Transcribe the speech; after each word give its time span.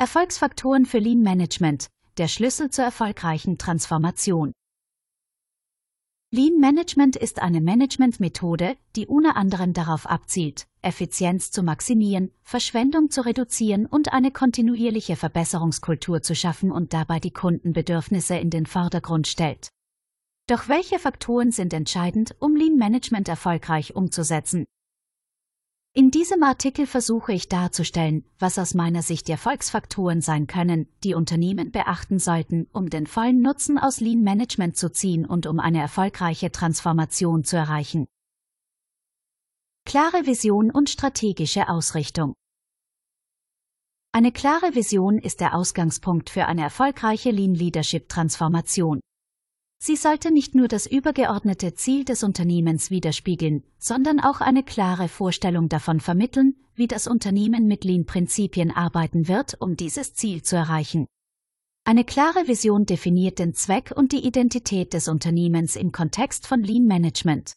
Erfolgsfaktoren 0.00 0.86
für 0.86 0.96
Lean 0.96 1.20
Management, 1.20 1.90
der 2.16 2.26
Schlüssel 2.26 2.70
zur 2.70 2.86
erfolgreichen 2.86 3.58
Transformation. 3.58 4.52
Lean 6.30 6.58
Management 6.58 7.16
ist 7.16 7.42
eine 7.42 7.60
Managementmethode, 7.60 8.78
die 8.96 9.06
unter 9.06 9.36
anderem 9.36 9.74
darauf 9.74 10.06
abzielt, 10.06 10.66
Effizienz 10.80 11.50
zu 11.50 11.62
maximieren, 11.62 12.30
Verschwendung 12.42 13.10
zu 13.10 13.26
reduzieren 13.26 13.84
und 13.84 14.14
eine 14.14 14.30
kontinuierliche 14.30 15.16
Verbesserungskultur 15.16 16.22
zu 16.22 16.34
schaffen 16.34 16.72
und 16.72 16.94
dabei 16.94 17.20
die 17.20 17.34
Kundenbedürfnisse 17.34 18.36
in 18.36 18.48
den 18.48 18.64
Vordergrund 18.64 19.28
stellt. 19.28 19.68
Doch 20.46 20.66
welche 20.68 20.98
Faktoren 20.98 21.50
sind 21.50 21.74
entscheidend, 21.74 22.34
um 22.38 22.56
Lean 22.56 22.76
Management 22.76 23.28
erfolgreich 23.28 23.94
umzusetzen? 23.94 24.64
In 25.92 26.12
diesem 26.12 26.44
Artikel 26.44 26.86
versuche 26.86 27.32
ich 27.32 27.48
darzustellen, 27.48 28.24
was 28.38 28.60
aus 28.60 28.74
meiner 28.74 29.02
Sicht 29.02 29.26
die 29.26 29.32
Erfolgsfaktoren 29.32 30.20
sein 30.20 30.46
können, 30.46 30.86
die 31.02 31.14
Unternehmen 31.14 31.72
beachten 31.72 32.20
sollten, 32.20 32.68
um 32.72 32.90
den 32.90 33.08
vollen 33.08 33.42
Nutzen 33.42 33.76
aus 33.76 33.98
Lean 33.98 34.22
Management 34.22 34.76
zu 34.76 34.92
ziehen 34.92 35.26
und 35.26 35.48
um 35.48 35.58
eine 35.58 35.80
erfolgreiche 35.80 36.52
Transformation 36.52 37.42
zu 37.42 37.56
erreichen. 37.56 38.06
Klare 39.84 40.26
Vision 40.26 40.70
und 40.70 40.90
strategische 40.90 41.68
Ausrichtung. 41.68 42.34
Eine 44.12 44.30
klare 44.30 44.76
Vision 44.76 45.18
ist 45.18 45.40
der 45.40 45.56
Ausgangspunkt 45.56 46.30
für 46.30 46.46
eine 46.46 46.62
erfolgreiche 46.62 47.32
Lean 47.32 47.54
Leadership 47.54 48.08
Transformation. 48.08 49.00
Sie 49.82 49.96
sollte 49.96 50.30
nicht 50.30 50.54
nur 50.54 50.68
das 50.68 50.86
übergeordnete 50.86 51.72
Ziel 51.72 52.04
des 52.04 52.22
Unternehmens 52.22 52.90
widerspiegeln, 52.90 53.62
sondern 53.78 54.20
auch 54.20 54.42
eine 54.42 54.62
klare 54.62 55.08
Vorstellung 55.08 55.70
davon 55.70 56.00
vermitteln, 56.00 56.54
wie 56.74 56.86
das 56.86 57.06
Unternehmen 57.06 57.66
mit 57.66 57.84
Lean-Prinzipien 57.84 58.72
arbeiten 58.72 59.26
wird, 59.26 59.56
um 59.58 59.76
dieses 59.76 60.12
Ziel 60.12 60.42
zu 60.42 60.56
erreichen. 60.56 61.06
Eine 61.84 62.04
klare 62.04 62.46
Vision 62.46 62.84
definiert 62.84 63.38
den 63.38 63.54
Zweck 63.54 63.94
und 63.96 64.12
die 64.12 64.26
Identität 64.26 64.92
des 64.92 65.08
Unternehmens 65.08 65.76
im 65.76 65.92
Kontext 65.92 66.46
von 66.46 66.62
Lean 66.62 66.84
Management. 66.84 67.54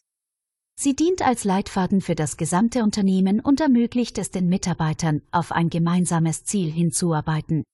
Sie 0.76 0.96
dient 0.96 1.20
als 1.20 1.44
Leitfaden 1.44 2.00
für 2.00 2.14
das 2.14 2.38
gesamte 2.38 2.82
Unternehmen 2.82 3.38
und 3.40 3.60
ermöglicht 3.60 4.16
es 4.16 4.30
den 4.30 4.48
Mitarbeitern, 4.48 5.20
auf 5.30 5.52
ein 5.52 5.68
gemeinsames 5.68 6.44
Ziel 6.44 6.72
hinzuarbeiten. 6.72 7.64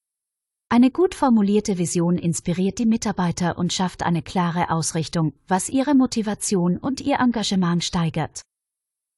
Eine 0.73 0.89
gut 0.89 1.15
formulierte 1.15 1.77
Vision 1.77 2.17
inspiriert 2.17 2.79
die 2.79 2.85
Mitarbeiter 2.85 3.57
und 3.57 3.73
schafft 3.73 4.03
eine 4.03 4.21
klare 4.21 4.69
Ausrichtung, 4.69 5.33
was 5.45 5.67
ihre 5.67 5.93
Motivation 5.95 6.77
und 6.77 7.01
ihr 7.01 7.19
Engagement 7.19 7.83
steigert. 7.83 8.41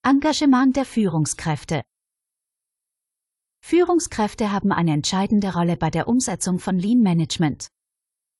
Engagement 0.03 0.75
der 0.75 0.85
Führungskräfte 0.85 1.83
Führungskräfte 3.63 4.51
haben 4.51 4.71
eine 4.71 4.93
entscheidende 4.93 5.53
Rolle 5.53 5.77
bei 5.77 5.91
der 5.91 6.07
Umsetzung 6.07 6.57
von 6.57 6.79
Lean 6.79 7.01
Management. 7.03 7.67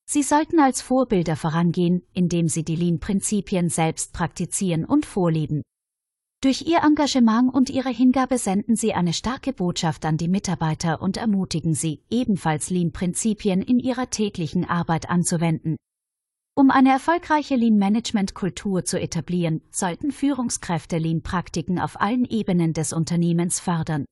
Sie 0.09 0.23
sollten 0.23 0.59
als 0.59 0.81
Vorbilder 0.81 1.35
vorangehen, 1.35 2.01
indem 2.13 2.47
sie 2.47 2.63
die 2.63 2.75
Lean-Prinzipien 2.75 3.69
selbst 3.69 4.13
praktizieren 4.13 4.85
und 4.85 5.05
vorleben. 5.05 5.61
Durch 6.43 6.63
ihr 6.63 6.79
Engagement 6.83 7.53
und 7.53 7.69
ihre 7.69 7.87
Hingabe 7.87 8.37
senden 8.37 8.75
sie 8.75 8.93
eine 8.93 9.13
starke 9.13 9.53
Botschaft 9.53 10.03
an 10.03 10.17
die 10.17 10.27
Mitarbeiter 10.27 11.01
und 11.01 11.15
ermutigen 11.15 11.73
sie, 11.73 12.03
ebenfalls 12.09 12.69
Lean-Prinzipien 12.69 13.61
in 13.61 13.79
ihrer 13.79 14.09
täglichen 14.09 14.65
Arbeit 14.65 15.09
anzuwenden. 15.09 15.77
Um 16.53 16.69
eine 16.69 16.89
erfolgreiche 16.89 17.55
Lean-Management-Kultur 17.55 18.83
zu 18.83 18.99
etablieren, 18.99 19.61
sollten 19.71 20.11
Führungskräfte 20.11 20.97
Lean-Praktiken 20.97 21.79
auf 21.79 22.01
allen 22.01 22.25
Ebenen 22.25 22.73
des 22.73 22.91
Unternehmens 22.91 23.61
fördern. 23.61 24.03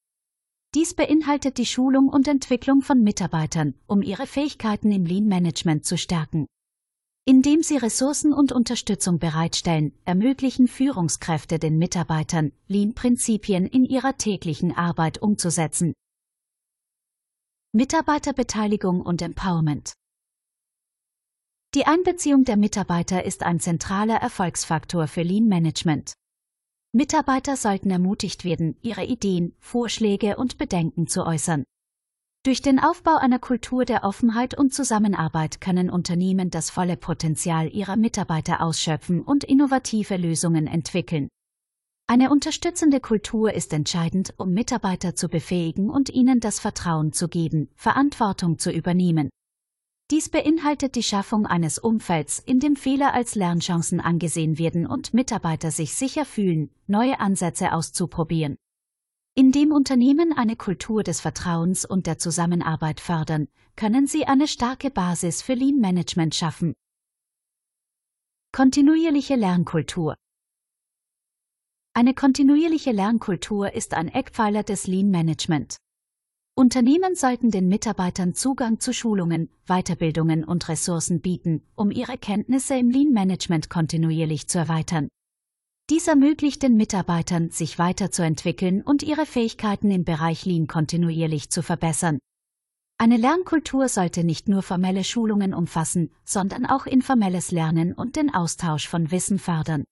Dies 0.74 0.94
beinhaltet 0.94 1.58
die 1.58 1.66
Schulung 1.66 2.08
und 2.08 2.30
Entwicklung 2.30 2.82
von 2.82 3.04
Mitarbeitern, 3.04 3.74
um 3.88 4.02
ihre 4.02 4.26
Fähigkeiten 4.26 4.94
im 4.94 5.06
Lean-Management 5.06 5.84
zu 5.84 5.98
stärken. 5.98 6.48
Indem 7.26 7.62
sie 7.62 7.78
Ressourcen 7.78 8.34
und 8.34 8.52
Unterstützung 8.52 9.20
bereitstellen, 9.20 9.94
ermöglichen 10.06 10.68
Führungskräfte 10.68 11.60
den 11.60 11.78
Mitarbeitern, 11.78 12.52
Lean-Prinzipien 12.68 13.68
in 13.68 13.86
ihrer 13.86 14.18
täglichen 14.18 14.76
Arbeit 14.76 15.22
umzusetzen. 15.22 15.94
Mitarbeiterbeteiligung 17.74 19.02
und 19.02 19.22
Empowerment 19.22 19.94
Die 21.76 21.86
Einbeziehung 21.86 22.44
der 22.44 22.58
Mitarbeiter 22.58 23.24
ist 23.24 23.44
ein 23.44 23.60
zentraler 23.60 24.16
Erfolgsfaktor 24.16 25.08
für 25.08 25.22
Lean 25.22 25.46
Management. 25.46 26.14
Mitarbeiter 26.92 27.56
sollten 27.56 27.92
ermutigt 27.92 28.44
werden, 28.44 28.76
ihre 28.82 29.06
Ideen, 29.06 29.56
Vorschläge 29.60 30.38
und 30.38 30.58
Bedenken 30.58 31.08
zu 31.08 31.24
äußern. 31.24 31.64
Durch 32.44 32.64
den 32.64 32.80
Aufbau 32.80 33.18
einer 33.18 33.38
Kultur 33.38 33.86
der 33.86 34.04
Offenheit 34.04 34.58
und 34.58 34.74
Zusammenarbeit 34.74 35.62
können 35.62 35.92
Unternehmen 35.92 36.50
das 36.50 36.72
volle 36.72 36.98
Potenzial 36.98 37.72
ihrer 37.72 37.98
Mitarbeiter 37.98 38.62
ausschöpfen 38.62 39.22
und 39.22 39.44
innovative 39.44 40.18
Lösungen 40.18 40.66
entwickeln. 40.66 41.28
Eine 42.08 42.32
unterstützende 42.32 43.00
Kultur 43.00 43.54
ist 43.54 43.74
entscheidend, 43.74 44.34
um 44.38 44.54
Mitarbeiter 44.54 45.14
zu 45.14 45.30
befähigen 45.30 45.92
und 45.92 46.10
ihnen 46.10 46.40
das 46.40 46.60
Vertrauen 46.60 47.14
zu 47.14 47.28
geben, 47.28 47.70
Verantwortung 47.76 48.58
zu 48.58 48.72
übernehmen. 48.72 49.30
Dies 50.10 50.28
beinhaltet 50.28 50.96
die 50.96 51.04
Schaffung 51.04 51.46
eines 51.46 51.78
Umfelds, 51.78 52.40
in 52.40 52.60
dem 52.60 52.76
Fehler 52.76 53.14
als 53.14 53.36
Lernchancen 53.36 54.00
angesehen 54.00 54.58
werden 54.58 54.88
und 54.88 55.14
Mitarbeiter 55.14 55.70
sich 55.70 55.94
sicher 55.94 56.26
fühlen, 56.26 56.72
neue 56.88 57.20
Ansätze 57.20 57.72
auszuprobieren. 57.72 58.58
Indem 59.34 59.72
Unternehmen 59.72 60.34
eine 60.34 60.58
Kultur 60.58 61.04
des 61.04 61.22
Vertrauens 61.22 61.86
und 61.86 62.06
der 62.06 62.18
Zusammenarbeit 62.18 63.00
fördern, 63.00 63.48
können 63.78 64.06
sie 64.06 64.26
eine 64.26 64.48
starke 64.48 64.92
Basis 64.92 65.42
für 65.42 65.54
Lean 65.54 65.80
Management 65.80 66.36
schaffen. 66.36 66.74
Kontinuierliche 68.52 69.36
Lernkultur 69.36 70.16
Eine 71.94 72.14
kontinuierliche 72.14 72.92
Lernkultur 72.92 73.74
ist 73.74 73.94
ein 73.94 74.10
Eckpfeiler 74.10 74.64
des 74.64 74.88
Lean 74.88 75.10
Management. 75.10 75.78
Unternehmen 76.54 77.16
sollten 77.16 77.50
den 77.52 77.70
Mitarbeitern 77.70 78.36
Zugang 78.36 78.82
zu 78.82 78.94
Schulungen, 78.94 79.50
Weiterbildungen 79.66 80.44
und 80.44 80.68
Ressourcen 80.68 81.22
bieten, 81.22 81.64
um 81.76 81.90
ihre 81.90 82.18
Kenntnisse 82.18 82.76
im 82.76 82.90
Lean 82.90 83.14
Management 83.14 83.70
kontinuierlich 83.70 84.50
zu 84.50 84.58
erweitern. 84.58 85.08
Dies 85.92 86.08
ermöglicht 86.08 86.64
den 86.64 86.78
Mitarbeitern, 86.78 87.50
sich 87.50 87.78
weiterzuentwickeln 87.78 88.82
und 88.82 89.04
ihre 89.04 89.26
Fähigkeiten 89.26 89.92
im 89.92 90.06
Bereich 90.06 90.46
Lean 90.46 90.66
kontinuierlich 90.66 91.50
zu 91.50 91.62
verbessern. 91.62 92.20
Eine 92.98 93.18
Lernkultur 93.18 93.90
sollte 93.90 94.24
nicht 94.24 94.48
nur 94.48 94.62
formelle 94.62 95.04
Schulungen 95.04 95.54
umfassen, 95.54 96.10
sondern 96.24 96.66
auch 96.66 96.86
informelles 96.86 97.52
Lernen 97.52 97.92
und 97.92 98.16
den 98.16 98.34
Austausch 98.34 98.88
von 98.88 99.12
Wissen 99.12 99.38
fördern. 99.38 99.84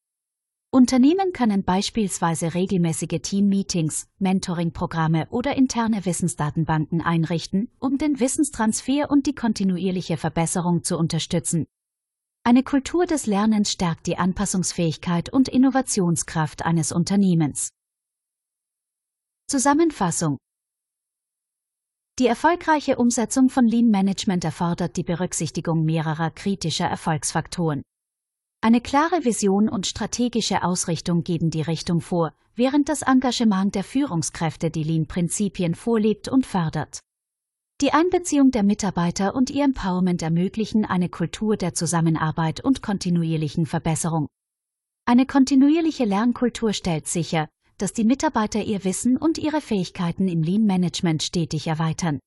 Unternehmen 0.72 1.34
können 1.34 1.66
beispielsweise 1.66 2.54
regelmäßige 2.54 3.20
Team-Meetings, 3.22 4.08
Mentoring-Programme 4.20 5.28
oder 5.32 5.58
interne 5.58 6.06
Wissensdatenbanken 6.06 7.02
einrichten, 7.02 7.72
um 7.78 7.98
den 7.98 8.22
Wissenstransfer 8.22 9.12
und 9.12 9.28
die 9.28 9.36
kontinuierliche 9.36 10.16
Verbesserung 10.16 10.86
zu 10.86 10.98
unterstützen. 10.98 11.66
Eine 12.50 12.64
Kultur 12.64 13.06
des 13.06 13.28
Lernens 13.28 13.72
stärkt 13.72 14.08
die 14.08 14.18
Anpassungsfähigkeit 14.18 15.32
und 15.32 15.48
Innovationskraft 15.48 16.66
eines 16.66 16.92
Unternehmens. 16.92 17.70
Zusammenfassung 19.48 20.40
Die 22.18 22.26
erfolgreiche 22.26 22.98
Umsetzung 22.98 23.52
von 23.52 23.68
Lean 23.68 23.92
Management 23.92 24.46
erfordert 24.46 24.98
die 24.98 25.04
Berücksichtigung 25.04 25.86
mehrerer 25.86 26.32
kritischer 26.32 26.88
Erfolgsfaktoren. 26.88 27.84
Eine 28.62 28.82
klare 28.82 29.26
Vision 29.26 29.70
und 29.70 29.86
strategische 29.86 30.64
Ausrichtung 30.64 31.24
geben 31.24 31.52
die 31.52 31.62
Richtung 31.62 32.02
vor, 32.02 32.34
während 32.56 32.90
das 32.90 33.04
Engagement 33.04 33.76
der 33.76 33.84
Führungskräfte 33.84 34.72
die 34.72 34.84
Lean-Prinzipien 34.84 35.76
vorlebt 35.76 36.28
und 36.28 36.48
fördert. 36.48 37.00
Die 37.82 37.94
Einbeziehung 37.94 38.52
der 38.52 38.64
Mitarbeiter 38.64 39.34
und 39.36 39.50
ihr 39.50 39.64
Empowerment 39.64 40.22
ermöglichen 40.22 40.84
eine 40.84 41.08
Kultur 41.08 41.56
der 41.56 41.74
Zusammenarbeit 41.74 42.62
und 42.62 42.82
kontinuierlichen 42.82 43.66
Verbesserung. 43.66 44.28
Eine 45.06 45.26
kontinuierliche 45.26 46.04
Lernkultur 46.04 46.74
stellt 46.74 47.08
sicher, 47.08 47.48
dass 47.78 47.94
die 47.94 48.04
Mitarbeiter 48.04 48.62
ihr 48.62 48.84
Wissen 48.84 49.16
und 49.16 49.38
ihre 49.38 49.62
Fähigkeiten 49.62 50.28
im 50.28 50.44
Lean 50.44 50.66
Management 50.66 51.24
stetig 51.24 51.68
erweitern. 51.68 52.20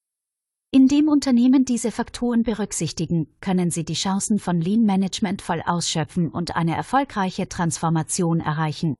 Indem 0.70 1.08
Unternehmen 1.08 1.66
diese 1.66 1.90
Faktoren 1.90 2.44
berücksichtigen, 2.44 3.28
können 3.42 3.70
sie 3.70 3.84
die 3.84 3.92
Chancen 3.92 4.38
von 4.38 4.58
Lean 4.58 4.84
Management 4.84 5.42
voll 5.42 5.60
ausschöpfen 5.66 6.30
und 6.30 6.56
eine 6.56 6.74
erfolgreiche 6.74 7.46
Transformation 7.46 8.40
erreichen. 8.40 8.94